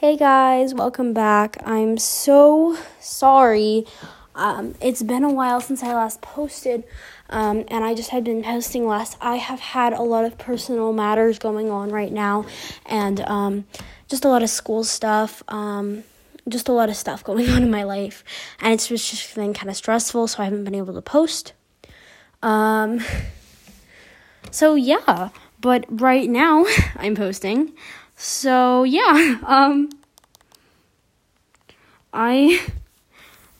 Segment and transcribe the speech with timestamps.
[0.00, 1.58] Hey guys, welcome back.
[1.62, 3.84] I'm so sorry.
[4.34, 6.84] Um, it's been a while since I last posted,
[7.28, 9.18] um, and I just had been posting less.
[9.20, 12.46] I have had a lot of personal matters going on right now,
[12.86, 13.66] and um,
[14.08, 16.04] just a lot of school stuff, um,
[16.48, 18.24] just a lot of stuff going on in my life,
[18.58, 21.52] and it's just, been kind of stressful, so I haven't been able to post.
[22.42, 23.04] Um,
[24.50, 25.28] so yeah,
[25.60, 26.64] but right now
[26.96, 27.74] I'm posting.
[28.22, 29.88] So yeah, um
[32.12, 32.60] I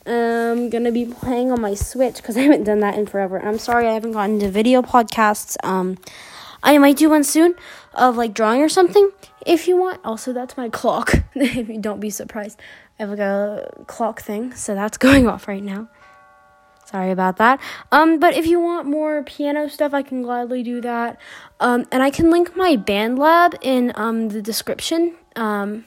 [0.05, 3.37] am gonna be playing on my Switch because I haven't done that in forever.
[3.37, 5.57] And I'm sorry I haven't gotten to video podcasts.
[5.63, 5.97] Um
[6.61, 7.55] I might do one soon
[7.95, 9.09] of like drawing or something
[9.47, 9.99] if you want.
[10.05, 11.15] Also that's my clock.
[11.33, 12.59] if you don't be surprised.
[12.99, 15.89] I have like a clock thing, so that's going off right now.
[16.85, 17.59] Sorry about that.
[17.91, 21.19] Um, but if you want more piano stuff, I can gladly do that.
[21.59, 25.15] Um, and I can link my BandLab in um the description.
[25.35, 25.85] Um,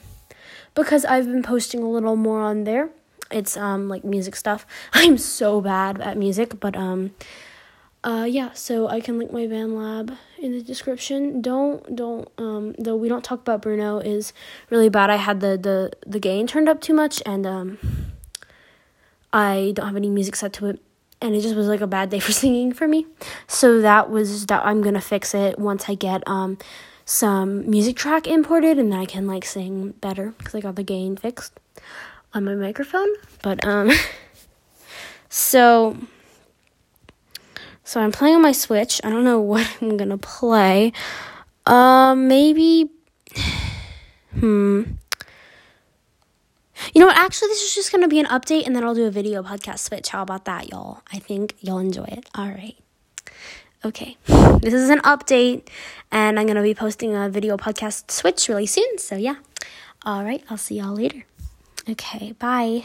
[0.75, 2.89] because I've been posting a little more on there.
[3.31, 4.67] It's um like music stuff.
[4.93, 7.15] I'm so bad at music, but um
[8.03, 11.41] uh yeah, so I can link my BandLab in the description.
[11.41, 14.31] Don't don't um though we don't talk about Bruno is
[14.69, 15.09] really bad.
[15.09, 17.79] I had the the the gain turned up too much and um
[19.35, 20.79] I don't have any music set to it
[21.21, 23.05] and it just was like a bad day for singing for me.
[23.47, 26.57] So that was that I'm gonna fix it once I get um
[27.03, 30.83] some music track imported and then I can like sing better because I got the
[30.83, 31.59] gain fixed
[32.33, 33.09] on my microphone.
[33.43, 33.91] But um
[35.29, 35.97] so
[37.83, 39.01] so I'm playing on my Switch.
[39.03, 40.93] I don't know what I'm gonna play.
[41.65, 42.89] Um uh, maybe
[44.39, 44.83] hmm
[46.95, 47.17] you know what?
[47.17, 49.43] Actually, this is just going to be an update and then I'll do a video
[49.43, 50.09] podcast switch.
[50.09, 51.01] How about that, y'all?
[51.11, 52.29] I think you'll enjoy it.
[52.33, 52.77] All right.
[53.83, 54.17] Okay.
[54.61, 55.67] This is an update
[56.11, 58.97] and I'm going to be posting a video podcast switch really soon.
[58.97, 59.35] So, yeah.
[60.03, 60.43] All right.
[60.49, 61.25] I'll see y'all later.
[61.87, 62.31] Okay.
[62.31, 62.83] Bye.